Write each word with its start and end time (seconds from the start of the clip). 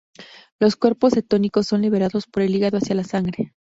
Los 0.59 0.77
cuerpos 0.77 1.13
cetónicos 1.13 1.67
son 1.67 1.83
liberados 1.83 2.25
por 2.25 2.41
el 2.41 2.55
hígado 2.55 2.79
hacia 2.79 2.95
la 2.95 3.03
sangre. 3.03 3.53